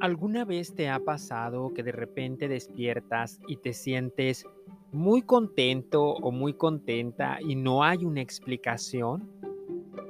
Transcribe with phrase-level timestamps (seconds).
[0.00, 4.46] ¿Alguna vez te ha pasado que de repente despiertas y te sientes
[4.92, 9.30] muy contento o muy contenta y no hay una explicación?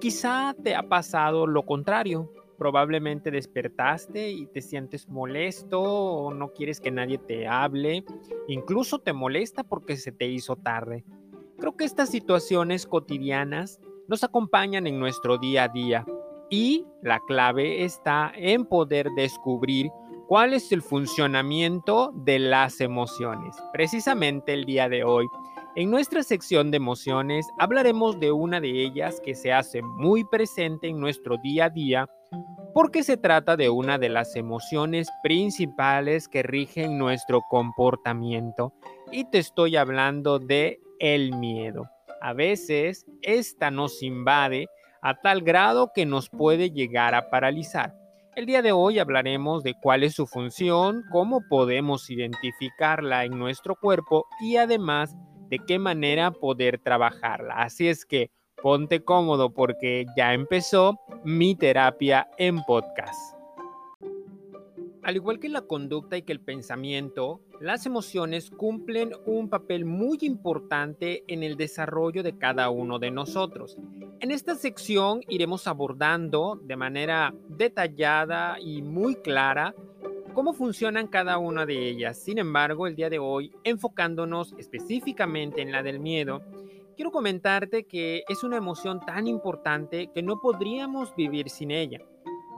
[0.01, 2.31] Quizá te ha pasado lo contrario.
[2.57, 8.05] Probablemente despertaste y te sientes molesto o no quieres que nadie te hable.
[8.47, 11.05] Incluso te molesta porque se te hizo tarde.
[11.59, 16.07] Creo que estas situaciones cotidianas nos acompañan en nuestro día a día
[16.51, 19.91] y la clave está en poder descubrir
[20.29, 23.57] cuál es el funcionamiento de las emociones.
[23.73, 25.27] Precisamente el día de hoy,
[25.77, 30.89] en nuestra sección de emociones, hablaremos de una de ellas que se hace muy presente
[30.89, 32.09] en nuestro día a día
[32.75, 38.73] porque se trata de una de las emociones principales que rigen nuestro comportamiento
[39.11, 41.89] y te estoy hablando de el miedo.
[42.21, 44.69] A veces esta nos invade
[45.03, 47.95] a tal grado que nos puede llegar a paralizar.
[48.37, 53.75] El día de hoy hablaremos de cuál es su función, cómo podemos identificarla en nuestro
[53.75, 55.17] cuerpo y además
[55.49, 57.55] de qué manera poder trabajarla.
[57.55, 58.31] Así es que
[58.63, 63.40] ponte cómodo porque ya empezó mi terapia en podcast.
[65.03, 70.19] Al igual que la conducta y que el pensamiento, las emociones cumplen un papel muy
[70.21, 73.79] importante en el desarrollo de cada uno de nosotros.
[74.21, 79.75] En esta sección iremos abordando de manera detallada y muy clara
[80.35, 82.19] cómo funcionan cada una de ellas.
[82.19, 86.43] Sin embargo, el día de hoy, enfocándonos específicamente en la del miedo,
[86.95, 92.01] quiero comentarte que es una emoción tan importante que no podríamos vivir sin ella.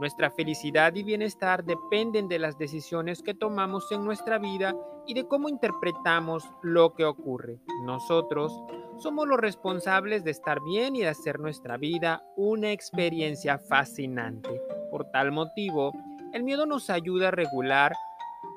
[0.03, 4.75] Nuestra felicidad y bienestar dependen de las decisiones que tomamos en nuestra vida
[5.06, 7.61] y de cómo interpretamos lo que ocurre.
[7.84, 8.53] Nosotros
[8.98, 14.61] somos los responsables de estar bien y de hacer nuestra vida una experiencia fascinante.
[14.91, 15.92] Por tal motivo,
[16.33, 17.92] el miedo nos ayuda a regular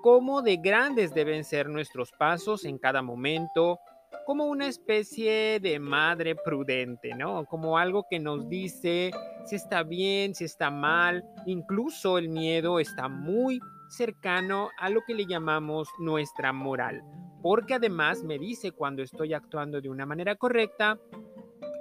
[0.02, 3.80] cómo de grandes deben ser nuestros pasos en cada momento,
[4.26, 7.46] como una especie de madre prudente, ¿no?
[7.46, 9.12] Como algo que nos dice
[9.46, 11.24] si está bien, si está mal.
[11.46, 17.04] Incluso el miedo está muy cercano a lo que le llamamos nuestra moral,
[17.42, 21.00] porque además me dice cuando estoy actuando de una manera correcta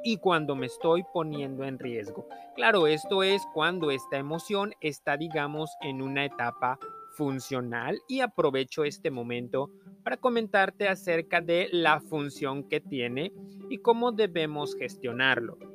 [0.05, 2.29] y cuando me estoy poniendo en riesgo.
[2.55, 6.79] Claro, esto es cuando esta emoción está, digamos, en una etapa
[7.17, 9.71] funcional y aprovecho este momento
[10.03, 13.33] para comentarte acerca de la función que tiene
[13.71, 15.74] y cómo debemos gestionarlo.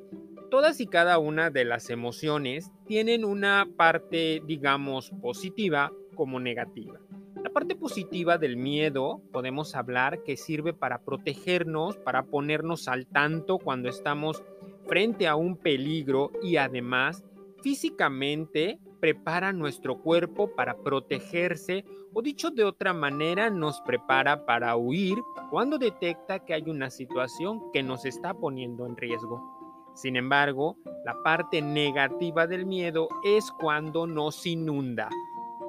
[0.50, 6.98] Todas y cada una de las emociones tienen una parte, digamos, positiva como negativa.
[7.42, 13.58] La parte positiva del miedo podemos hablar que sirve para protegernos, para ponernos al tanto
[13.58, 14.42] cuando estamos
[14.86, 17.22] frente a un peligro y además
[17.62, 25.16] físicamente prepara nuestro cuerpo para protegerse o dicho de otra manera nos prepara para huir
[25.48, 29.49] cuando detecta que hay una situación que nos está poniendo en riesgo.
[29.94, 35.08] Sin embargo, la parte negativa del miedo es cuando nos inunda.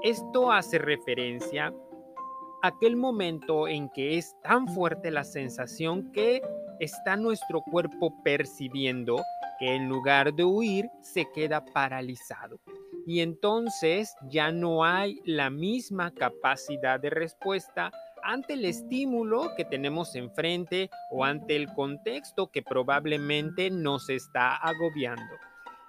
[0.04, 1.74] Esto hace referencia
[2.64, 6.42] a aquel momento en que es tan fuerte la sensación que
[6.80, 9.18] está nuestro cuerpo percibiendo
[9.60, 12.60] que en lugar de huir se queda paralizado
[13.06, 17.92] y entonces ya no hay la misma capacidad de respuesta
[18.24, 25.34] ante el estímulo que tenemos enfrente o ante el contexto que probablemente nos está agobiando.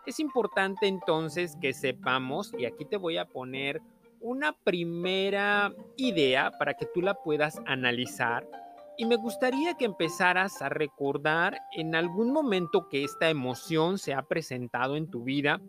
[0.06, 3.80] Es importante entonces que sepamos, y aquí te voy a poner
[4.20, 8.48] una primera idea para que tú la puedas analizar,
[8.96, 14.22] y me gustaría que empezaras a recordar en algún momento que esta emoción se ha
[14.22, 15.60] presentado en tu vida,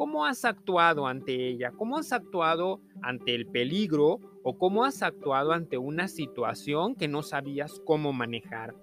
[0.00, 1.72] ¿Cómo has actuado ante ella?
[1.76, 7.22] ¿Cómo has actuado ante el peligro o cómo has actuado ante una situación que no
[7.22, 8.74] sabías cómo manejar?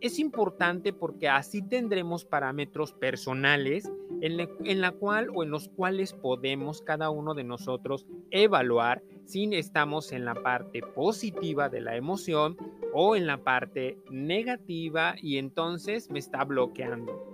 [0.00, 3.92] Es importante porque así tendremos parámetros personales
[4.22, 10.12] en, la cual o en los cuales podemos cada uno de nosotros evaluar si estamos
[10.12, 12.56] en la parte positiva de la emoción
[12.94, 17.33] o en la parte negativa y entonces me está bloqueando.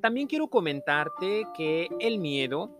[0.00, 2.70] También quiero comentarte que el miedo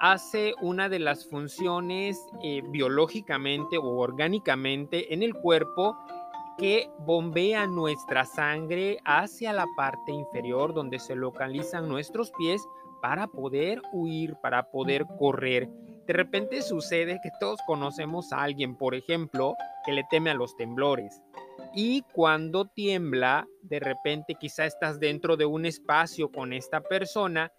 [0.00, 5.96] hace una de las funciones eh, biológicamente o orgánicamente en el cuerpo
[6.58, 12.62] que bombea nuestra sangre hacia la parte inferior donde se localizan nuestros pies
[13.02, 15.68] para poder huir, para poder correr.
[16.06, 20.56] De repente sucede que todos conocemos a alguien, por ejemplo, que le teme a los
[20.56, 21.22] temblores.
[21.74, 27.52] Y cuando tiembla, de repente quizá estás dentro de un espacio con esta persona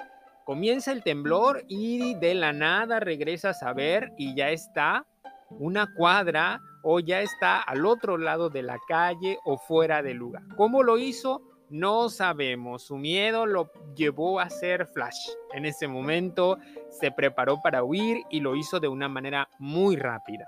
[0.45, 5.07] Comienza el temblor y de la nada regresas a ver y ya está
[5.49, 10.43] una cuadra o ya está al otro lado de la calle o fuera del lugar.
[10.55, 11.41] ¿Cómo lo hizo?
[11.71, 12.83] No sabemos.
[12.83, 15.17] Su miedo lo llevó a hacer flash.
[15.51, 16.59] En ese momento
[16.91, 20.45] se preparó para huir y lo hizo de una manera muy rápida.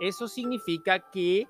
[0.00, 1.46] Eso significa que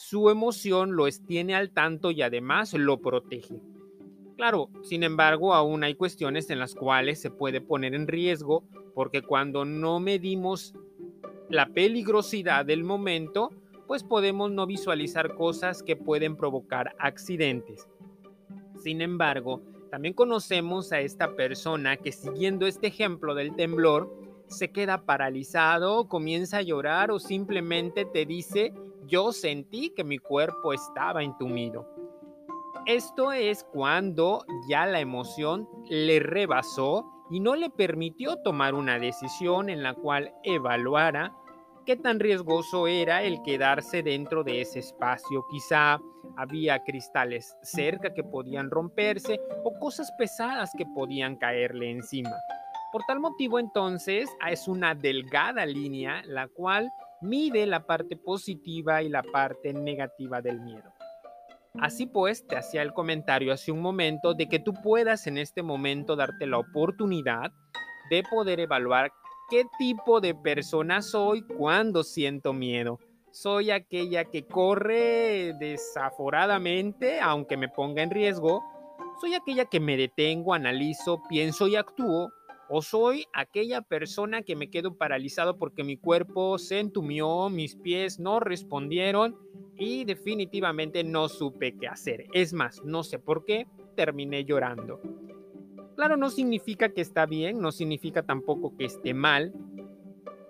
[0.00, 3.60] su emoción lo tiene al tanto y además lo protege.
[4.34, 8.64] Claro, sin embargo, aún hay cuestiones en las cuales se puede poner en riesgo
[8.94, 10.74] porque cuando no medimos
[11.50, 13.50] la peligrosidad del momento,
[13.86, 17.86] pues podemos no visualizar cosas que pueden provocar accidentes.
[18.82, 19.60] Sin embargo,
[19.90, 24.10] también conocemos a esta persona que siguiendo este ejemplo del temblor,
[24.46, 28.72] se queda paralizado, comienza a llorar o simplemente te dice,
[29.06, 31.86] yo sentí que mi cuerpo estaba entumido.
[32.86, 39.68] Esto es cuando ya la emoción le rebasó y no le permitió tomar una decisión
[39.68, 41.32] en la cual evaluara
[41.84, 45.44] qué tan riesgoso era el quedarse dentro de ese espacio.
[45.50, 46.00] Quizá
[46.36, 52.34] había cristales cerca que podían romperse o cosas pesadas que podían caerle encima.
[52.92, 56.90] Por tal motivo entonces es una delgada línea la cual
[57.20, 60.92] mide la parte positiva y la parte negativa del miedo.
[61.78, 65.62] Así pues, te hacía el comentario hace un momento de que tú puedas en este
[65.62, 67.52] momento darte la oportunidad
[68.10, 69.12] de poder evaluar
[69.48, 72.98] qué tipo de persona soy cuando siento miedo.
[73.30, 78.64] Soy aquella que corre desaforadamente, aunque me ponga en riesgo.
[79.20, 82.32] Soy aquella que me detengo, analizo, pienso y actúo.
[82.72, 88.20] O soy aquella persona que me quedo paralizado porque mi cuerpo se entumió, mis pies
[88.20, 89.36] no respondieron
[89.76, 92.26] y definitivamente no supe qué hacer.
[92.32, 95.00] Es más, no sé por qué, terminé llorando.
[95.96, 99.52] Claro, no significa que está bien, no significa tampoco que esté mal,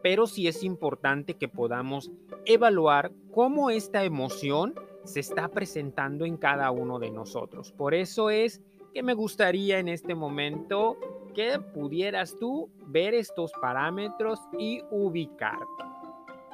[0.02, 2.10] pero sí es importante que podamos
[2.44, 4.74] evaluar cómo esta emoción
[5.04, 7.72] se está presentando en cada uno de nosotros.
[7.72, 8.60] Por eso es
[8.92, 10.98] que me gustaría en este momento
[11.32, 15.84] que pudieras tú ver estos parámetros y ubicarte.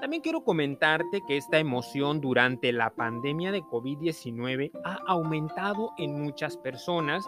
[0.00, 6.56] También quiero comentarte que esta emoción durante la pandemia de COVID-19 ha aumentado en muchas
[6.58, 7.26] personas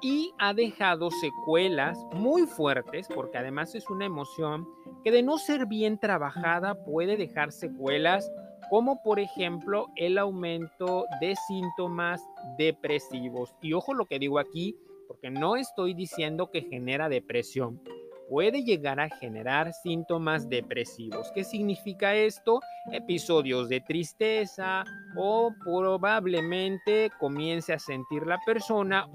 [0.00, 4.66] y ha dejado secuelas muy fuertes, porque además es una emoción
[5.04, 8.30] que de no ser bien trabajada puede dejar secuelas
[8.70, 12.22] como por ejemplo el aumento de síntomas
[12.58, 13.54] depresivos.
[13.62, 14.76] Y ojo lo que digo aquí,
[15.08, 17.80] porque no estoy diciendo que genera depresión
[18.28, 21.32] puede llegar a generar síntomas depresivos.
[21.34, 22.60] ¿Qué significa esto?
[22.92, 24.84] Episodios de tristeza
[25.16, 29.08] o probablemente comience a sentir la persona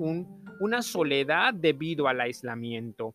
[0.59, 3.13] una soledad debido al aislamiento.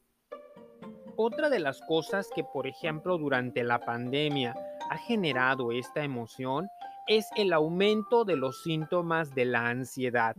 [1.17, 4.55] Otra de las cosas que, por ejemplo, durante la pandemia
[4.91, 6.69] ha generado esta emoción
[7.09, 10.37] es el aumento de los síntomas de la ansiedad.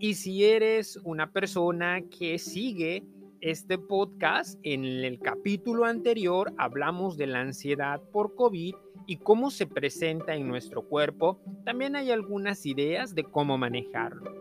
[0.00, 3.02] Y si eres una persona que sigue
[3.40, 8.76] este podcast, en el capítulo anterior hablamos de la ansiedad por COVID
[9.08, 11.40] y cómo se presenta en nuestro cuerpo.
[11.64, 14.32] También hay algunas ideas de cómo manejarlo.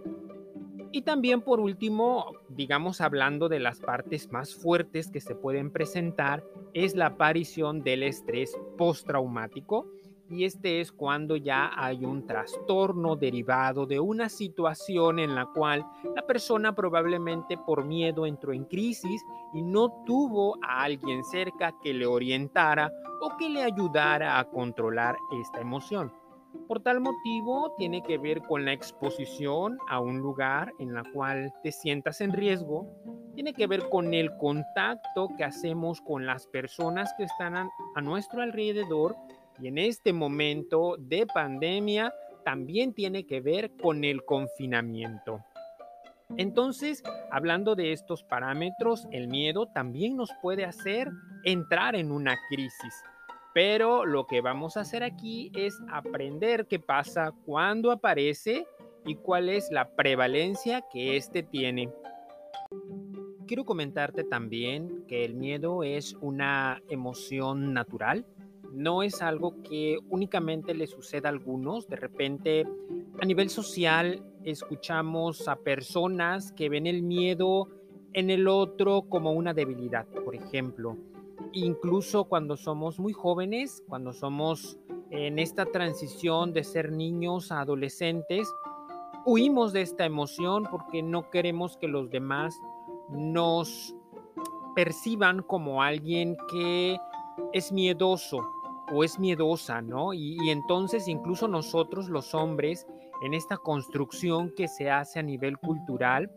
[0.91, 6.43] Y también por último, digamos hablando de las partes más fuertes que se pueden presentar,
[6.75, 9.87] es la aparición del estrés postraumático
[10.29, 15.85] y este es cuando ya hay un trastorno derivado de una situación en la cual
[16.15, 21.93] la persona probablemente por miedo entró en crisis y no tuvo a alguien cerca que
[21.93, 22.91] le orientara
[23.21, 26.11] o que le ayudara a controlar esta emoción.
[26.67, 31.53] Por tal motivo, tiene que ver con la exposición a un lugar en la cual
[31.63, 32.87] te sientas en riesgo,
[33.35, 38.41] tiene que ver con el contacto que hacemos con las personas que están a, nuestro
[38.41, 39.15] alrededor
[39.59, 45.43] y en este momento de pandemia también tiene que ver con el confinamiento.
[46.35, 51.09] Entonces, hablando de estos parámetros, el miedo también nos puede hacer
[51.43, 52.93] entrar en una crisis.
[53.53, 58.67] Pero lo que vamos a hacer aquí es aprender qué pasa cuando aparece
[59.05, 61.89] y cuál es la prevalencia que éste tiene.
[63.47, 68.25] Quiero comentarte también que el miedo es una emoción natural
[68.77, 71.87] no es algo que únicamente le suceda a algunos.
[71.87, 72.67] De repente,
[73.19, 77.69] a nivel social, escuchamos a personas que ven el miedo
[78.13, 80.95] en el otro como una debilidad, por ejemplo.
[81.53, 84.77] Incluso cuando somos muy jóvenes, cuando somos
[85.09, 88.47] en esta transición de ser niños a adolescentes,
[89.25, 92.55] huimos de esta emoción porque no queremos que los demás
[93.09, 93.95] nos
[94.75, 96.97] perciban como alguien que
[97.53, 98.47] es miedoso
[98.91, 100.13] o es miedosa, ¿no?
[100.13, 102.87] Y, y, entonces incluso nosotros los hombres,
[103.23, 106.31] en esta construcción que se hace a nivel cultural,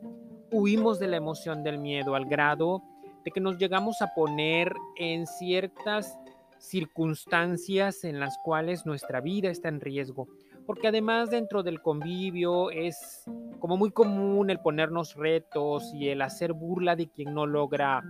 [0.50, 2.82] huimos de la emoción del miedo al grado
[3.24, 6.18] de que nos llegamos a poner en ciertas
[6.58, 10.28] circunstancias en las cuales nuestra vida está en riesgo.
[10.66, 13.24] Porque además dentro del convivio es
[13.58, 18.02] como muy común el ponernos retos y el hacer burla de quien no logra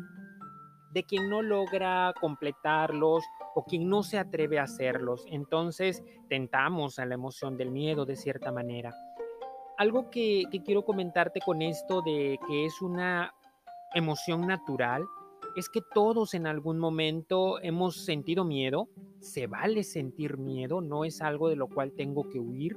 [0.92, 5.24] de quien no logra completarlos o quien no se atreve a hacerlos.
[5.28, 8.92] Entonces tentamos a la emoción del miedo de cierta manera.
[9.78, 13.32] Algo que, quiero comentarte con esto de que es una
[13.94, 15.04] emoción natural
[15.56, 18.88] es que todos en algún momento hemos sentido miedo.
[19.20, 22.76] Se vale sentir miedo, no es algo de lo cual tengo que huir.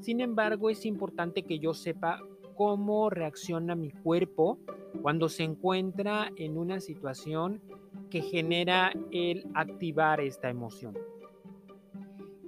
[0.00, 2.20] Sin embargo, es importante que yo sepa
[2.58, 4.58] cómo reacciona mi cuerpo
[5.00, 7.62] cuando se encuentra en una situación
[8.10, 10.98] que genera el activar esta emoción.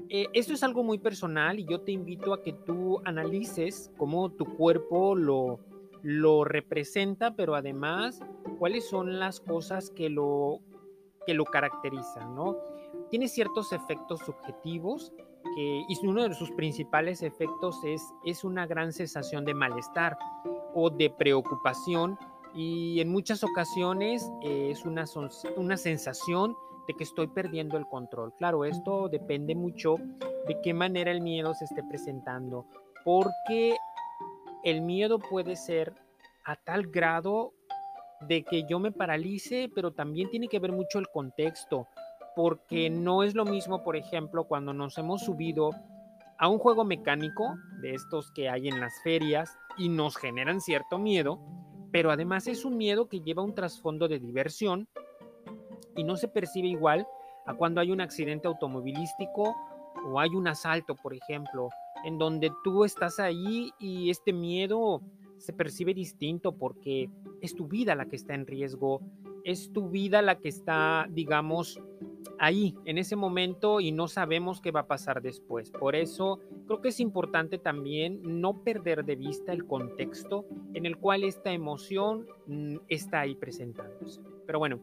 [0.08, 4.32] Eh, esto es algo muy personal y yo te invito a que tú analices cómo
[4.32, 5.60] tu cuerpo lo,
[6.02, 8.20] lo representa, pero además
[8.58, 10.58] cuáles son las cosas que lo,
[11.24, 12.56] que lo caracterizan, ¿no?
[13.10, 15.12] Tiene ciertos efectos subjetivos
[15.54, 20.18] que, y uno de sus principales efectos es, es una gran sensación de malestar
[20.74, 22.18] o de preocupación
[22.54, 25.04] y en muchas ocasiones eh, es una,
[25.56, 26.56] una sensación
[26.88, 28.34] de que estoy perdiendo el control.
[28.36, 29.96] Claro, esto depende mucho
[30.46, 32.66] de qué manera el miedo se esté presentando,
[33.04, 33.76] porque
[34.64, 35.94] el miedo puede ser
[36.44, 37.52] a tal grado
[38.22, 41.86] de que yo me paralice, pero también tiene que ver mucho el contexto,
[42.34, 45.70] porque no es lo mismo, por ejemplo, cuando nos hemos subido
[46.38, 50.98] a un juego mecánico de estos que hay en las ferias y nos generan cierto
[50.98, 51.38] miedo,
[51.92, 54.88] pero además es un miedo que lleva un trasfondo de diversión
[55.96, 57.06] y no se percibe igual
[57.46, 59.54] a cuando hay un accidente automovilístico
[60.06, 61.68] o hay un asalto, por ejemplo,
[62.04, 65.02] en donde tú estás ahí y este miedo
[65.38, 67.10] se percibe distinto porque
[67.40, 69.00] es tu vida la que está en riesgo,
[69.44, 71.80] es tu vida la que está, digamos,
[72.38, 75.70] ahí, en ese momento y no sabemos qué va a pasar después.
[75.70, 80.96] Por eso creo que es importante también no perder de vista el contexto en el
[80.96, 84.20] cual esta emoción mm, está ahí presentándose.
[84.46, 84.80] Pero bueno,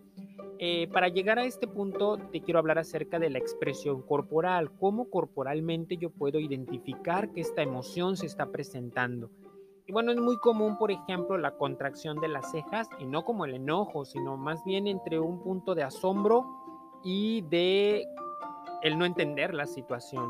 [0.59, 5.09] eh, para llegar a este punto te quiero hablar acerca de la expresión corporal, cómo
[5.09, 9.29] corporalmente yo puedo identificar que esta emoción se está presentando.
[9.85, 13.45] Y bueno, es muy común, por ejemplo, la contracción de las cejas, y no como
[13.45, 16.45] el enojo, sino más bien entre un punto de asombro
[17.07, 18.05] y de
[18.83, 20.29] el no entender la situación.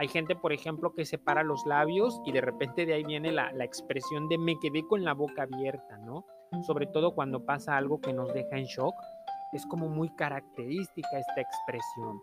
[0.00, 3.52] Hay gente, por ejemplo, que separa los labios y de repente de ahí viene la,
[3.52, 6.24] la expresión de me quedé con la boca abierta, ¿no?
[6.66, 8.94] Sobre todo cuando pasa algo que nos deja en shock.
[9.52, 12.20] Es como muy característica esta expresión.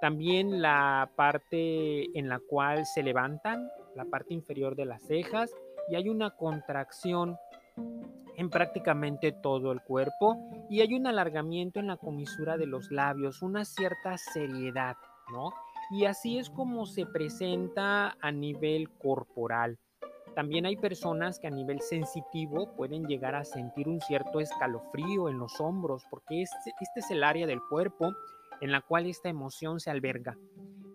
[0.00, 5.52] También la parte en la cual se levantan, la parte inferior de las cejas,
[5.90, 7.36] y hay una contracción
[8.36, 10.36] en prácticamente todo el cuerpo
[10.68, 14.96] y hay un alargamiento en la comisura de los labios, una cierta seriedad,
[15.30, 15.52] ¿no?
[15.90, 19.78] Y así es como se presenta a nivel corporal.
[20.34, 25.38] También hay personas que a nivel sensitivo pueden llegar a sentir un cierto escalofrío en
[25.38, 28.14] los hombros, porque este, este es el área del cuerpo
[28.62, 30.38] en la cual esta emoción se alberga.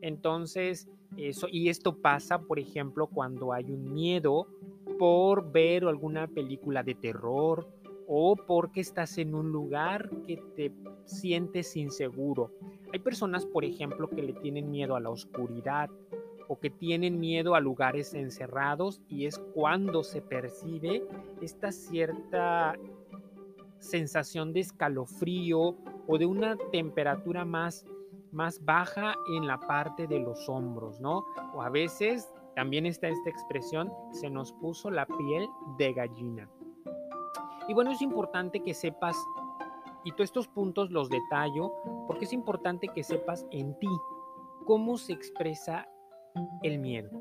[0.01, 4.47] Entonces, eso, y esto pasa, por ejemplo, cuando hay un miedo
[4.97, 7.67] por ver alguna película de terror
[8.07, 10.71] o porque estás en un lugar que te
[11.05, 12.51] sientes inseguro.
[12.93, 15.89] Hay personas, por ejemplo, que le tienen miedo a la oscuridad
[16.47, 21.03] o que tienen miedo a lugares encerrados y es cuando se percibe
[21.41, 22.75] esta cierta
[23.79, 25.75] sensación de escalofrío
[26.07, 27.85] o de una temperatura más
[28.31, 31.25] más baja en la parte de los hombros, ¿no?
[31.55, 35.47] O a veces también está esta expresión, se nos puso la piel
[35.77, 36.49] de gallina.
[37.67, 39.15] Y bueno, es importante que sepas,
[40.03, 41.71] y todos estos puntos los detallo,
[42.07, 43.87] porque es importante que sepas en ti
[44.65, 45.87] cómo se expresa
[46.63, 47.11] el miedo.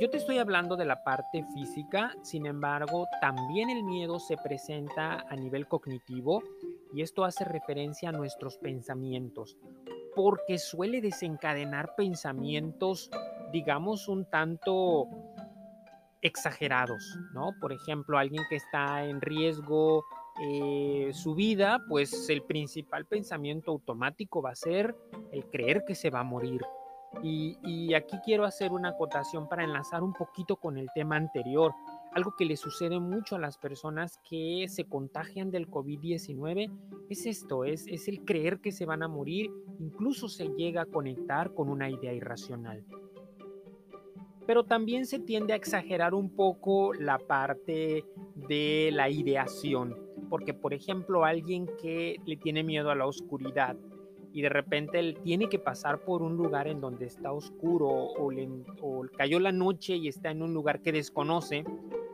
[0.00, 5.24] Yo te estoy hablando de la parte física, sin embargo, también el miedo se presenta
[5.28, 6.42] a nivel cognitivo
[6.92, 9.56] y esto hace referencia a nuestros pensamientos,
[10.16, 13.08] porque suele desencadenar pensamientos
[13.52, 15.06] digamos, un tanto
[16.20, 17.52] exagerados, ¿no?
[17.60, 20.04] Por ejemplo, alguien que está en riesgo
[20.40, 24.96] eh, su vida, pues el principal pensamiento automático va a ser
[25.32, 26.60] el creer que se va a morir.
[27.22, 31.72] Y, aquí quiero hacer una acotación para enlazar un poquito con el tema anterior.
[32.12, 36.70] algo que le sucede mucho a las personas que se contagian del COVID-19
[37.08, 40.86] es esto, es, es el creer que se van a morir, incluso se llega a
[40.86, 42.84] conectar con una idea irracional.
[44.48, 49.94] Pero también se tiende a exagerar un poco la parte de la ideación,
[50.30, 53.76] porque por ejemplo alguien que le tiene miedo a la oscuridad,
[54.32, 58.32] y de repente él tiene que pasar por un lugar en donde está oscuro o,
[58.80, 61.62] o, cayó la noche y está en un lugar que desconoce,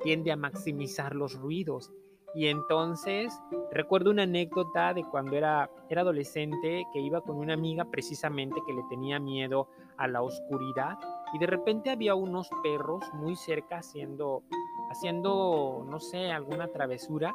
[0.03, 1.93] tiende a maximizar los ruidos.
[2.35, 7.85] Y entonces recuerdo una anécdota de cuando era, era adolescente que iba con una amiga
[7.85, 10.99] precisamente que le tenía miedo a la oscuridad
[11.33, 14.43] y de repente había unos perros muy cerca haciendo,
[14.91, 17.33] haciendo, no sé, alguna travesura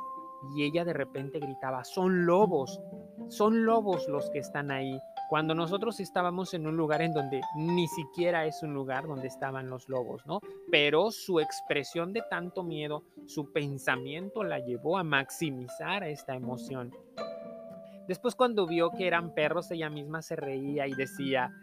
[0.55, 2.81] y ella de repente gritaba, son lobos,
[3.27, 4.99] son lobos los que están ahí.
[5.29, 9.69] Cuando nosotros estábamos en un lugar en donde ni siquiera es un lugar donde estaban
[9.69, 10.39] los lobos, ¿no?
[10.71, 16.91] Pero su expresión de tanto miedo, su pensamiento la llevó a maximizar esta emoción.
[18.07, 21.53] Después cuando vio que eran perros, ella misma se reía y decía,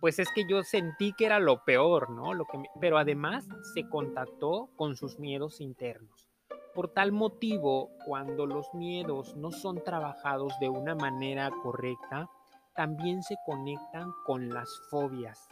[0.00, 2.32] pues es que yo sentí que era lo peor, ¿no?
[2.32, 6.30] Lo que Pero además se contactó con sus miedos internos.
[6.74, 12.30] Por tal motivo, cuando los miedos no son trabajados de una manera correcta,
[12.74, 15.48] también se conectan con las fobias.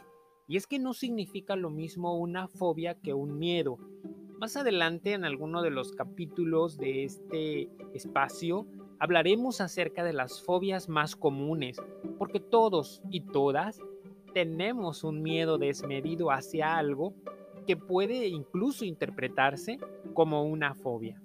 [0.47, 3.77] Y es que no significa lo mismo una fobia que un miedo.
[4.39, 8.65] Más adelante en alguno de los capítulos de este espacio
[8.99, 11.77] hablaremos acerca de las fobias más comunes,
[12.17, 13.79] porque todos y todas
[14.33, 17.13] tenemos un miedo desmedido hacia algo
[17.67, 19.79] que puede incluso interpretarse
[20.13, 21.21] como una fobia.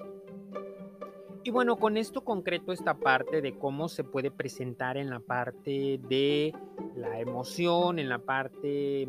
[1.47, 6.01] Y bueno, con esto concreto esta parte de cómo se puede presentar en la parte
[6.09, 6.53] de
[6.97, 9.07] la emoción, en la parte,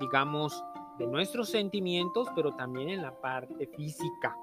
[0.00, 0.64] digamos,
[0.98, 4.34] de nuestros sentimientos, pero también en la parte física.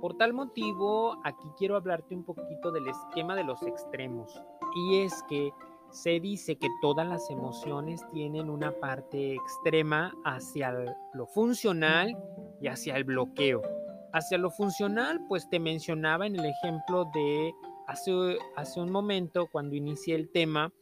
[0.00, 4.40] Por tal motivo, aquí quiero hablarte un poquito del esquema de los extremos.
[4.76, 5.50] Y es que
[5.90, 10.72] se dice que todas las emociones tienen una parte extrema hacia
[11.12, 12.16] lo funcional
[12.60, 13.79] y hacia el bloqueo.
[14.12, 17.54] Hacia lo funcional, pues te mencionaba en el ejemplo de
[17.86, 20.72] hace, hace un momento cuando inicié el tema,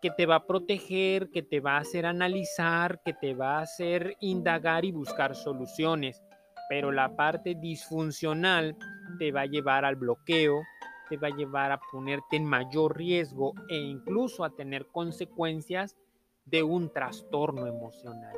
[0.00, 3.62] que te va a proteger, que te va a hacer analizar, que te va a
[3.62, 6.22] hacer indagar y buscar soluciones.
[6.68, 8.76] Pero la parte disfuncional
[9.18, 10.60] te va a llevar al bloqueo,
[11.08, 15.96] te va a llevar a ponerte en mayor riesgo e incluso a tener consecuencias
[16.44, 18.36] de un trastorno emocional.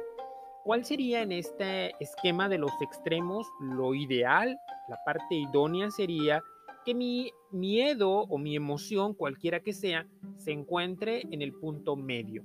[0.67, 4.59] ¿Cuál sería en este esquema de los extremos lo ideal?
[4.89, 6.43] La parte idónea sería
[6.85, 12.43] que mi miedo o mi emoción, cualquiera que sea, se encuentre en el punto medio.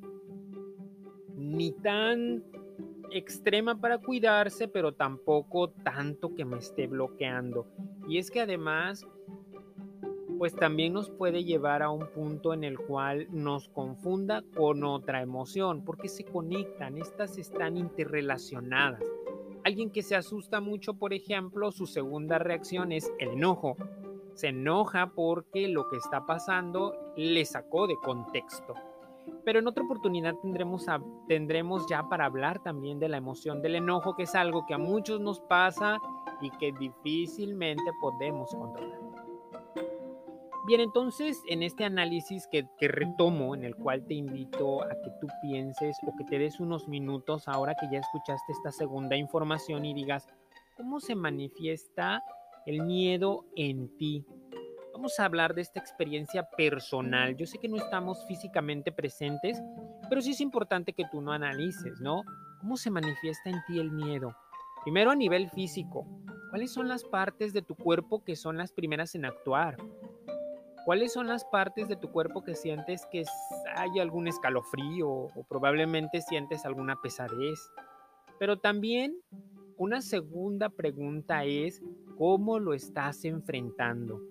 [1.35, 2.43] Ni tan
[3.09, 7.65] extrema para cuidarse, pero tampoco tanto que me esté bloqueando.
[8.07, 9.03] Y es que además
[10.41, 15.21] pues también nos puede llevar a un punto en el cual nos confunda con otra
[15.21, 19.03] emoción, porque se conectan, estas están interrelacionadas.
[19.63, 23.77] Alguien que se asusta mucho, por ejemplo, su segunda reacción es el enojo.
[24.33, 28.73] Se enoja porque lo que está pasando le sacó de contexto.
[29.45, 30.87] Pero en otra oportunidad tendremos,
[31.27, 34.79] tendremos ya para hablar también de la emoción del enojo, que es algo que a
[34.79, 35.99] muchos nos pasa
[36.41, 39.00] y que difícilmente podemos controlar.
[40.63, 45.27] Bien, entonces en este análisis que, retomo, en el cual te invito a que tú
[45.41, 49.95] pienses o que te des unos minutos ahora que ya escuchaste esta segunda información y
[49.95, 50.27] digas,
[50.77, 52.23] ¿cómo se manifiesta
[52.67, 54.23] el miedo en ti?
[54.93, 57.35] Vamos a hablar de esta experiencia personal.
[57.35, 59.59] Yo sé que no estamos físicamente presentes,
[60.09, 62.21] pero sí es importante que tú no analices, ¿no?
[62.59, 64.35] ¿Cómo se manifiesta en ti el miedo?
[64.83, 66.05] Primero a nivel físico,
[66.51, 69.77] ¿cuáles son las partes de tu cuerpo que son las primeras en actuar?
[70.83, 73.23] ¿Cuáles son las partes de tu cuerpo que sientes que
[73.75, 77.59] hay algún escalofrío o probablemente sientes alguna pesadez?
[78.39, 79.15] Pero también
[79.77, 81.83] una segunda pregunta es,
[82.17, 84.21] ¿cómo lo estás enfrentando?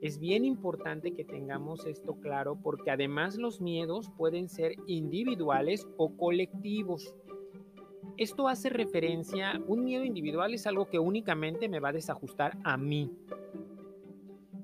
[0.00, 6.16] Es bien importante que tengamos esto claro porque además los miedos pueden ser individuales o
[6.16, 7.14] colectivos.
[8.16, 12.76] Esto hace referencia, un miedo individual es algo que únicamente me va a desajustar a
[12.76, 13.12] mí,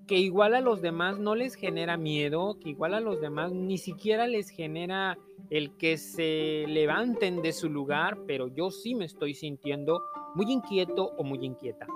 [0.09, 3.77] que igual a los demás no les genera miedo, que igual a los demás ni
[3.77, 5.19] siquiera les genera
[5.51, 10.03] el que se levanten de su lugar, pero yo sí me estoy sintiendo
[10.35, 11.87] muy inquieto o muy inquieta.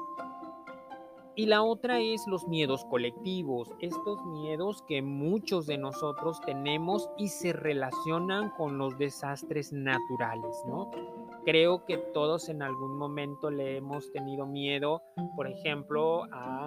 [1.35, 7.29] Y la otra es los miedos colectivos, estos miedos que muchos de nosotros tenemos y
[7.29, 10.91] se relacionan con los desastres naturales, ¿no?
[11.47, 15.03] Creo que todos en algún momento le hemos tenido miedo,
[15.35, 16.67] por ejemplo, a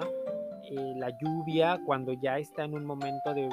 [0.70, 3.50] eh, la lluvia cuando ya está en un momento de,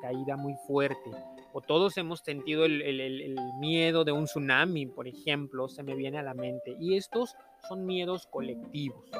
[0.00, 1.10] caída muy fuerte.
[1.52, 6.22] O todos hemos sentido el, miedo de un tsunami, por ejemplo, se me viene a
[6.22, 6.76] la mente.
[6.80, 7.34] Y estos
[7.68, 9.10] son miedos colectivos.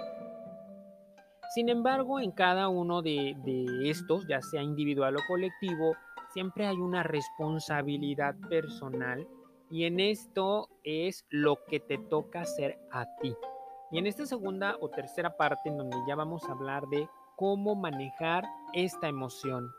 [1.55, 5.95] Sin embargo, en cada uno de, de estos, ya sea individual o colectivo,
[6.33, 9.27] siempre hay una responsabilidad personal
[9.71, 13.35] y en esto es lo que te toca hacer a ti.
[13.91, 17.75] Y en esta segunda o tercera parte en donde ya vamos a hablar de cómo
[17.75, 19.71] manejar esta emoción.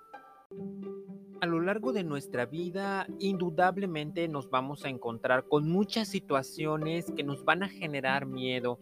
[1.41, 7.23] A lo largo de nuestra vida, indudablemente nos vamos a encontrar con muchas situaciones que
[7.23, 8.79] nos van a generar miedo.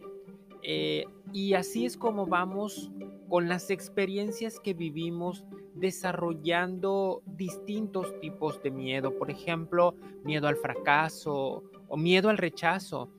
[0.62, 2.92] Eh, y así es como vamos
[3.28, 11.64] con las experiencias que vivimos desarrollando distintos tipos de miedo, por ejemplo, miedo al fracaso
[11.88, 13.10] o miedo al rechazo,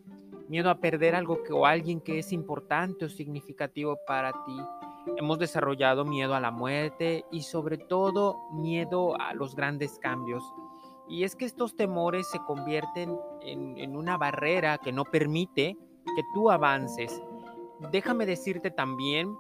[0.48, 4.58] miedo a perder algo que, o alguien que es importante o significativo para ti.
[5.18, 10.44] Hemos desarrollado miedo a la muerte y sobre todo miedo a los grandes cambios.
[11.10, 15.78] Y es que estos temores se convierten en, una barrera que no permite
[16.16, 17.22] que tú avances.
[17.92, 19.36] Déjame decirte también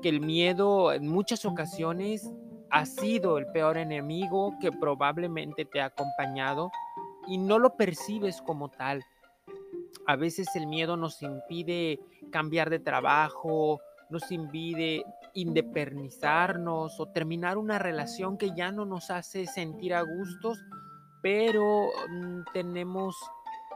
[0.00, 2.32] que el miedo en muchas ocasiones
[2.70, 6.70] ha sido el peor enemigo que probablemente te ha acompañado
[7.26, 9.02] y no lo percibes como tal.
[10.06, 11.98] A veces el miedo nos impide
[12.30, 19.46] cambiar de trabajo, nos impide independizarnos o terminar una relación que ya no nos hace
[19.46, 20.58] sentir a gustos,
[21.22, 23.16] pero mm, tenemos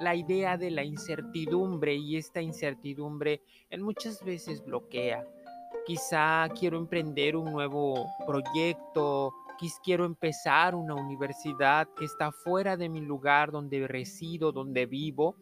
[0.01, 5.25] la idea de la incertidumbre y esta incertidumbre en muchas veces bloquea
[5.85, 9.35] quizá quiero emprender un nuevo proyecto,
[9.83, 15.37] quiero empezar una universidad que está fuera de mi lugar donde resido, donde vivo,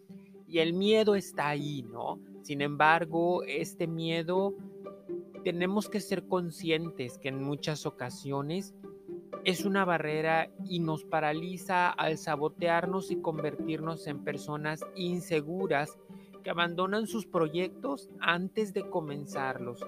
[0.46, 2.18] y el miedo está ahí, ¿no?
[2.42, 4.55] Sin embargo, este miedo
[5.42, 8.74] tenemos que ser conscientes que en muchas ocasiones
[9.44, 15.98] es una barrera y nos paraliza al sabotearnos y convertirnos en personas inseguras
[16.42, 19.87] que abandonan sus proyectos antes de comenzarlos.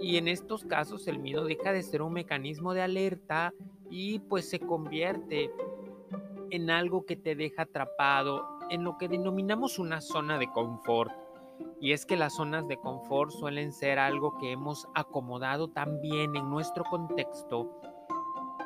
[0.00, 3.52] Y en estos casos el miedo deja de ser un mecanismo de alerta
[3.90, 5.50] y pues se convierte
[6.50, 11.12] en algo que te deja atrapado en lo que denominamos una zona de confort.
[11.80, 16.48] Y es que las zonas de confort suelen ser algo que hemos acomodado también en
[16.50, 17.80] nuestro contexto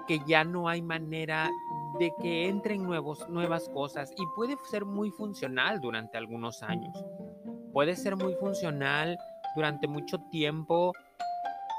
[0.07, 1.51] que ya no hay manera
[1.99, 7.05] de que entren nuevos, nuevas cosas y puede ser muy funcional durante algunos años.
[7.73, 9.19] Puede ser muy funcional
[9.55, 10.93] durante mucho tiempo,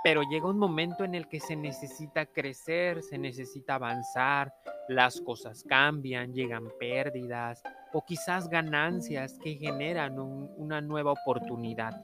[0.03, 4.53] pero llega un momento en el que se necesita crecer, se necesita avanzar,
[4.89, 7.61] las cosas cambian, llegan pérdidas
[7.93, 12.03] o quizás ganancias que generan una nueva oportunidad.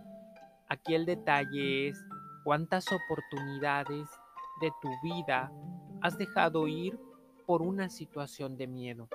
[0.69, 2.03] Aquí el detalle es
[2.43, 4.07] cuántas oportunidades
[4.61, 5.51] de tu vida
[6.01, 6.97] has dejado ir
[7.45, 9.07] por una situación de miedo.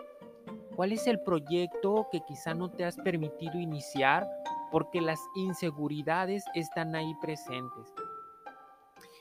[0.77, 4.27] ¿Cuál es el proyecto que quizá no te has permitido iniciar
[4.71, 7.93] porque las inseguridades están ahí presentes?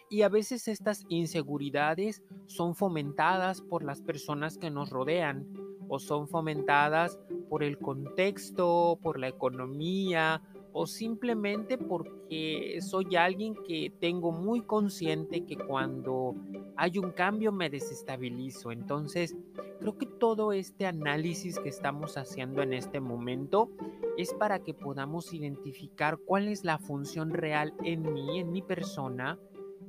[0.09, 5.45] Y a veces estas inseguridades son fomentadas por las personas que nos rodean
[5.89, 10.41] o son fomentadas por el contexto, por la economía
[10.73, 16.35] o simplemente porque soy alguien que tengo muy consciente que cuando
[16.75, 18.71] hay un cambio me desestabilizo.
[18.71, 19.35] Entonces,
[19.79, 23.71] creo que todo este análisis que estamos haciendo en este momento
[24.17, 29.39] es para que podamos identificar cuál es la función real en mí, en mi persona,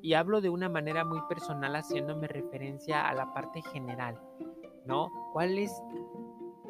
[0.01, 4.19] y hablo de una manera muy personal haciéndome referencia a la parte general,
[4.87, 5.11] ¿no?
[5.33, 5.73] ¿Cuál es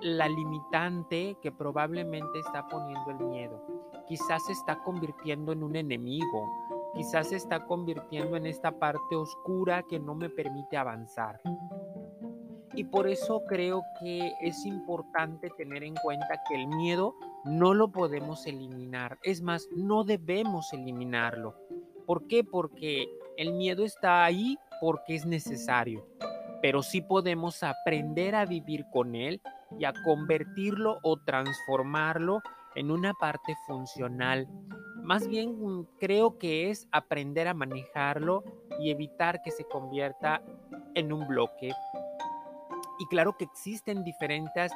[0.02, 3.62] la limitante que probablemente está poniendo el miedo?
[4.06, 6.48] Quizás se está convirtiendo en un enemigo,
[6.94, 11.40] quizás se está convirtiendo en esta parte oscura que no me permite avanzar.
[12.74, 17.90] Y por eso creo que es importante tener en cuenta que el miedo no lo
[17.90, 19.18] podemos eliminar.
[19.22, 21.56] Es más, no debemos eliminarlo.
[22.06, 22.44] ¿Por qué?
[22.44, 26.06] Porque el miedo está ahí porque es necesario,
[26.62, 29.40] pero sí podemos aprender a vivir con él
[29.78, 32.40] y a convertirlo o transformarlo
[32.74, 34.48] en una parte funcional.
[35.02, 38.44] Más bien mm, creo que es aprender a manejarlo
[38.80, 40.42] y evitar que se convierta
[40.94, 41.72] en un bloque.
[42.98, 44.72] Y claro que existen diferentes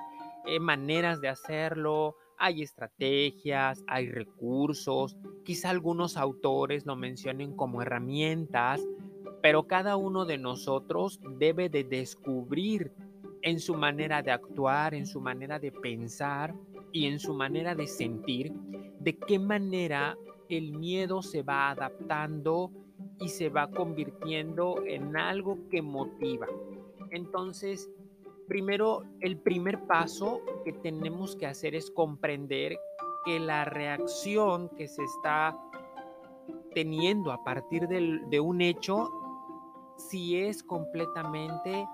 [0.47, 8.81] eh, maneras de hacerlo, hay estrategias, hay recursos, quizá algunos autores lo mencionen como herramientas,
[9.43, 12.93] pero cada uno de nosotros debe de descubrir
[13.43, 16.55] en su manera de actuar, en su manera de pensar,
[16.93, 18.53] y en su manera de sentir,
[19.01, 20.17] de qué manera
[20.49, 22.71] el miedo se va adaptando
[23.19, 26.47] y se va convirtiendo en algo que motiva.
[27.11, 27.91] Entonces,
[28.47, 32.79] primero, el primer paso que tenemos que hacer es comprender
[33.25, 35.59] que la reacción que se está
[36.75, 39.11] teniendo a partir de un hecho,
[39.97, 41.87] si es completamente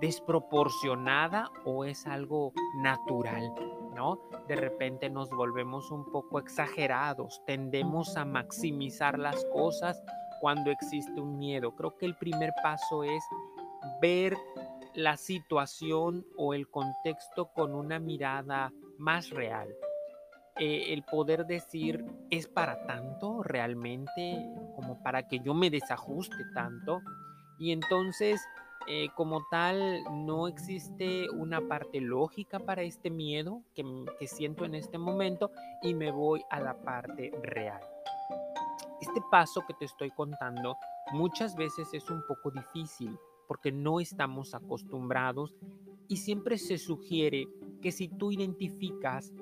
[0.00, 3.52] desproporcionada o es algo natural,
[3.94, 4.20] ¿no?
[4.48, 10.02] De repente nos volvemos un poco exagerados, tendemos a maximizar las cosas
[10.40, 11.74] cuando existe un miedo.
[11.76, 13.22] Creo que el primer paso es
[14.00, 14.36] ver
[14.94, 19.68] la situación o el contexto con una mirada más real.
[20.58, 24.46] Eh, el poder decir, ¿es para tanto realmente?
[24.74, 27.00] Como para que yo me desajuste tanto.
[27.58, 28.42] Y entonces,
[28.92, 33.84] eh, como tal, no existe una parte lógica para este miedo que,
[34.18, 37.80] que siento en este momento y me voy a la parte real.
[39.00, 40.76] Este paso que te estoy contando
[41.12, 45.54] muchas veces es un poco difícil porque no estamos acostumbrados
[46.08, 47.46] y siempre se sugiere
[47.80, 49.32] que si tú identificas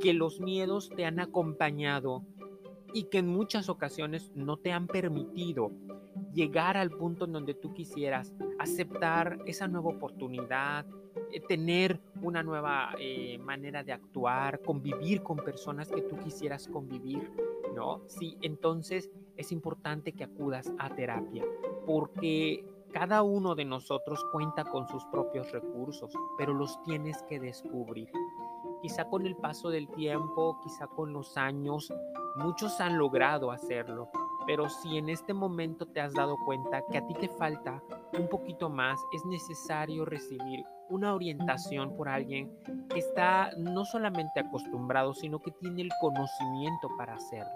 [0.00, 2.22] que los miedos te han acompañado
[2.92, 5.72] y que en muchas ocasiones no te han permitido
[6.32, 8.32] llegar al punto en donde tú quisieras,
[8.64, 10.84] aceptar esa nueva oportunidad,
[11.32, 17.30] eh, tener una nueva eh, manera de actuar, convivir con personas que tú quisieras convivir,
[17.74, 18.02] ¿no?
[18.08, 21.44] Sí, entonces es importante que acudas a terapia,
[21.86, 28.08] porque cada uno de nosotros cuenta con sus propios recursos, pero los tienes que descubrir.
[28.80, 31.92] Quizá con el paso del tiempo, quizá con los años,
[32.36, 34.10] muchos han logrado hacerlo,
[34.46, 37.82] pero si en este momento te has dado cuenta que a ti te falta
[38.18, 42.50] un poquito más, es necesario recibir una orientación por alguien
[42.90, 47.52] que está no solamente acostumbrado, sino que tiene el conocimiento para hacerlo.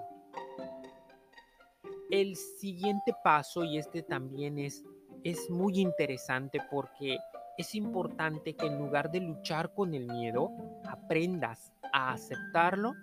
[2.10, 4.82] El siguiente paso, y este también es
[5.24, 7.18] es muy interesante porque
[7.56, 10.50] es importante que en lugar de luchar con el miedo,
[10.88, 12.94] aprendas a aceptarlo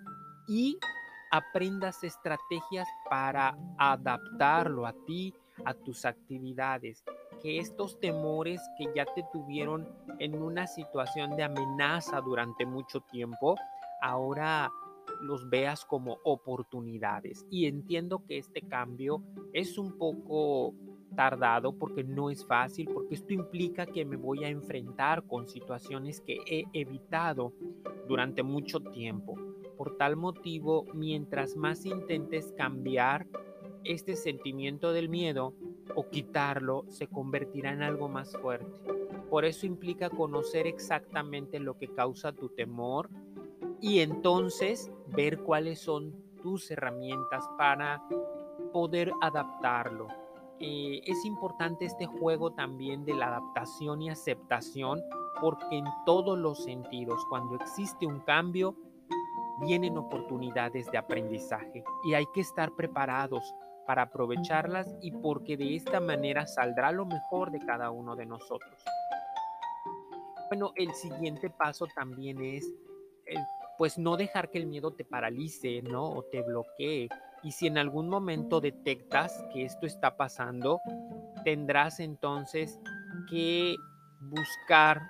[0.48, 0.78] y
[1.30, 7.04] aprendas estrategias para adaptarlo a ti, a tus actividades.
[7.42, 13.56] Que estos temores que ya te tuvieron en una situación de amenaza durante mucho tiempo,
[14.00, 14.70] ahora
[15.20, 17.46] los veas como oportunidades.
[17.50, 19.22] Y entiendo que este cambio
[19.52, 20.74] es un poco
[21.14, 26.20] tardado, porque no es fácil, porque esto implica que me voy a enfrentar con situaciones
[26.20, 27.52] que he evitado
[28.06, 29.34] durante mucho tiempo.
[29.76, 33.26] Por tal motivo, mientras más intentes cambiar
[33.84, 35.54] este sentimiento del miedo
[35.96, 38.80] o quitarlo, se convertirá en algo más fuerte.
[39.28, 43.10] Por eso implica conocer exactamente lo que causa tu temor
[43.80, 48.06] y entonces ver cuáles son tus herramientas para
[48.72, 50.06] poder adaptarlo
[50.58, 55.02] eh, es importante este juego también de la adaptación y aceptación
[55.38, 58.74] porque en todos los sentidos, cuando existe un cambio,
[59.60, 63.54] vienen oportunidades de aprendizaje y hay que estar preparados
[63.86, 68.84] para aprovecharlas y porque de esta manera saldrá lo mejor de cada uno de nosotros.
[70.48, 72.64] Bueno, el siguiente paso también es,
[73.26, 73.36] eh,
[73.78, 76.08] pues no dejar que el miedo te paralice, ¿no?
[76.08, 77.08] O te bloquee
[77.42, 80.80] y si en algún momento detectas que esto está pasando,
[81.44, 82.80] tendrás entonces
[83.28, 83.76] que
[84.20, 85.00] buscar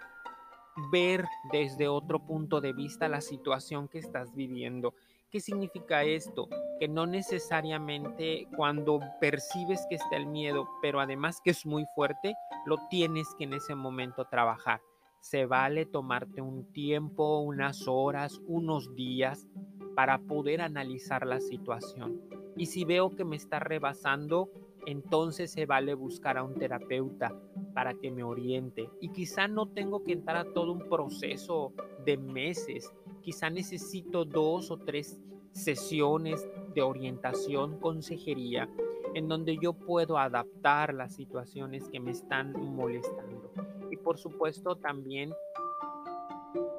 [0.92, 4.94] ver desde otro punto de vista la situación que estás viviendo.
[5.30, 6.48] ¿Qué significa esto?
[6.78, 12.34] Que no necesariamente cuando percibes que está el miedo, pero además que es muy fuerte,
[12.64, 14.80] lo tienes que en ese momento trabajar.
[15.20, 19.48] Se vale tomarte un tiempo, unas horas, unos días
[19.96, 22.20] para poder analizar la situación.
[22.56, 24.48] Y si veo que me está rebasando,
[24.86, 27.34] entonces se vale buscar a un terapeuta
[27.74, 28.88] para que me oriente.
[29.00, 31.72] Y quizá no tengo que entrar a todo un proceso
[32.04, 32.94] de meses.
[33.26, 38.70] Quizá necesito dos o tres sesiones de orientación, consejería,
[39.14, 43.50] en donde yo puedo adaptar las situaciones que me están molestando.
[43.90, 45.32] Y por supuesto también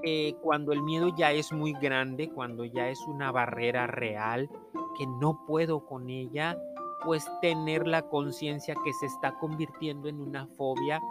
[0.03, 4.49] eh, cuando el miedo ya es muy grande, cuando ya es una barrera real,
[4.97, 6.57] que no puedo con ella,
[7.03, 11.01] pues tener la conciencia que se está convirtiendo en una fobia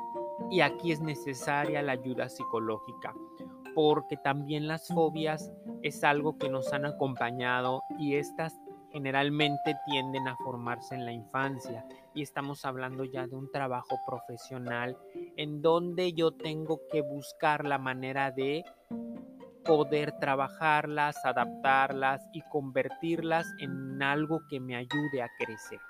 [0.51, 3.15] y aquí es necesaria la ayuda psicológica,
[3.77, 8.59] porque también las fobias es algo que nos han acompañado y estas
[8.91, 11.85] generalmente tienden a formarse en la infancia
[12.15, 14.97] y estamos hablando ya de un trabajo profesional
[15.37, 18.65] en donde yo tengo que buscar la manera de
[19.63, 25.81] poder trabajarlas, adaptarlas y convertirlas en algo que me ayude a crecer.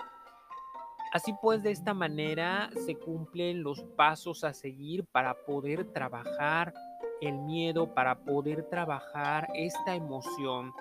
[1.13, 6.75] Así pues, de esta manera se cumplen los pasos a seguir para poder trabajar
[7.21, 10.73] el miedo, para poder trabajar esta emoción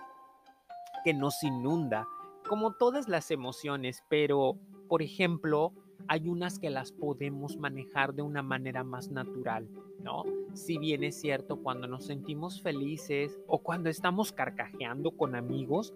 [1.04, 2.08] que nos inunda,
[2.48, 5.74] como todas las emociones, pero, por ejemplo,
[6.08, 9.68] hay unas que las podemos manejar de una manera más natural,
[10.04, 10.24] ¿no?
[10.54, 15.94] Si bien es cierto, cuando nos sentimos felices o cuando estamos carcajeando con amigos,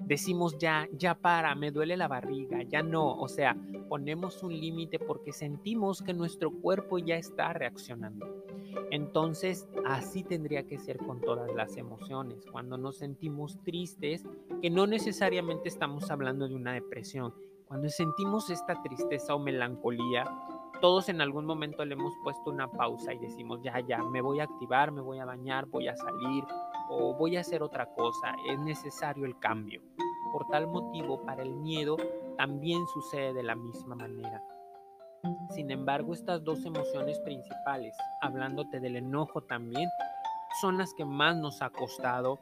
[0.00, 3.56] decimos ya, ya para, me duele la barriga, ya no, o sea,
[3.88, 8.45] ponemos un límite porque sentimos que nuestro cuerpo ya está reaccionando.
[8.90, 12.44] Entonces, así tendría que ser con todas las emociones.
[12.50, 14.24] Cuando nos sentimos tristes,
[14.62, 17.34] que no necesariamente estamos hablando de una depresión,
[17.66, 20.24] cuando sentimos esta tristeza o melancolía,
[20.80, 24.40] todos en algún momento le hemos puesto una pausa y decimos, ya, ya, me voy
[24.40, 26.44] a activar, me voy a bañar, voy a salir
[26.88, 29.82] o voy a hacer otra cosa, es necesario el cambio.
[30.32, 31.96] Por tal motivo, para el miedo
[32.36, 34.42] también sucede de la misma manera.
[35.50, 39.88] Sin embargo, estas dos emociones principales, hablándote del enojo también,
[40.60, 42.40] son las que más nos ha costado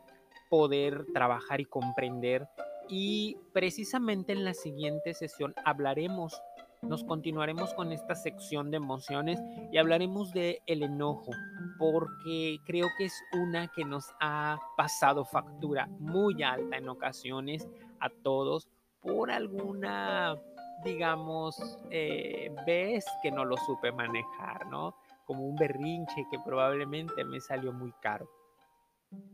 [0.48, 2.48] poder trabajar y comprender.
[2.88, 6.40] Y precisamente en la siguiente sesión hablaremos,
[6.82, 9.40] nos continuaremos con esta sección de emociones
[9.72, 11.30] y hablaremos de el enojo,
[11.78, 17.66] porque creo que es una que nos ha pasado factura muy alta en ocasiones
[18.00, 18.68] a todos
[19.00, 20.36] por alguna,
[20.84, 21.56] digamos,
[21.90, 24.94] eh, vez que no lo supe manejar, ¿no?
[25.24, 28.28] Como un berrinche que probablemente me salió muy caro.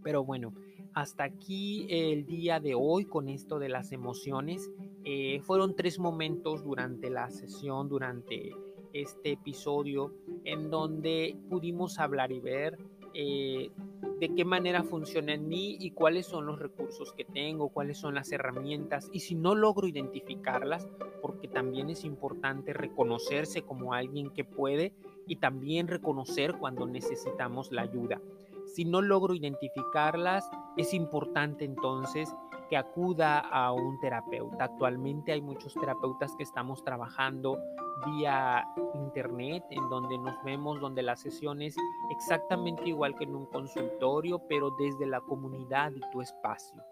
[0.02, 0.52] Pero bueno,
[0.94, 4.70] hasta aquí el día de hoy con esto de las emociones.
[5.04, 8.52] Eh, fueron tres momentos durante la sesión, durante
[8.92, 12.78] este episodio, en donde pudimos hablar y ver
[13.14, 13.70] eh,
[14.18, 18.14] de qué manera funciona en mí y cuáles son los recursos que tengo, cuáles son
[18.14, 20.88] las herramientas y si no logro identificarlas,
[21.22, 24.92] porque también es importante reconocerse como alguien que puede
[25.26, 28.20] y también reconocer cuando necesitamos la ayuda.
[28.66, 32.34] Si no logro identificarlas, es importante entonces
[32.70, 34.64] que acuda a un terapeuta.
[34.64, 37.58] Actualmente hay muchos terapeutas que estamos trabajando
[38.06, 41.76] vía internet, en donde nos vemos, donde la sesión es
[42.10, 46.82] exactamente igual que en un consultorio, pero desde la comunidad y tu espacio.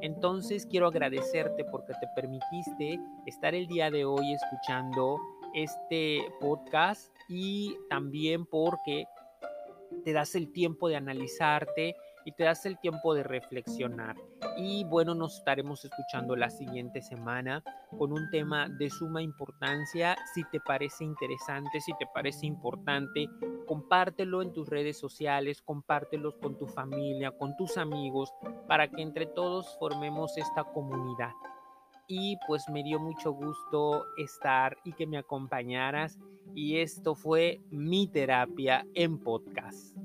[0.00, 5.18] Entonces quiero agradecerte porque te permitiste estar el día de hoy escuchando
[5.52, 9.06] este podcast y también porque
[10.04, 14.16] te das el tiempo de analizarte y te das el tiempo de reflexionar.
[14.56, 17.62] Y bueno, nos estaremos escuchando la siguiente semana
[17.96, 20.16] con un tema de suma importancia.
[20.34, 23.28] Si te parece interesante, si te parece importante,
[23.66, 28.32] compártelo en tus redes sociales, compártelo con tu familia, con tus amigos,
[28.66, 31.32] para que entre todos formemos esta comunidad.
[32.06, 36.18] Y pues me dio mucho gusto estar y que me acompañaras.
[36.54, 39.96] Y esto fue mi terapia en podcast.